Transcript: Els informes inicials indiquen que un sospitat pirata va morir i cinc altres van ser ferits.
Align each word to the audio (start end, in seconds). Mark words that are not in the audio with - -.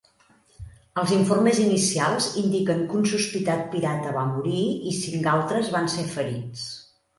Els 1.01 1.11
informes 1.17 1.59
inicials 1.63 2.29
indiquen 2.45 2.81
que 2.89 2.97
un 3.01 3.05
sospitat 3.13 3.63
pirata 3.75 4.15
va 4.17 4.25
morir 4.33 4.65
i 4.95 4.97
cinc 5.03 5.31
altres 5.37 5.73
van 5.79 5.95
ser 5.99 6.11
ferits. 6.19 6.69